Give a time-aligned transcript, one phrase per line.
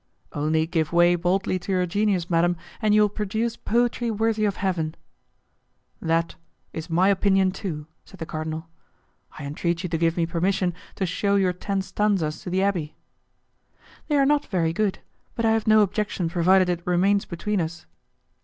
[0.31, 4.55] "Only give way boldly to your genius, madam, and you will produce poetry worthy of
[4.55, 4.95] heaven."
[6.01, 6.33] "That
[6.73, 8.67] is my opinion, too," said the cardinal.
[9.37, 12.93] "I entreat you to give me permission to shew your ten stanzas to the abbé."
[14.07, 14.97] "They are not very good,
[15.35, 17.85] but I have no objection provided it remains between us."